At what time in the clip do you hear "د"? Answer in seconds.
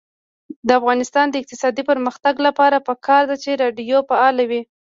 0.67-0.69, 1.29-1.35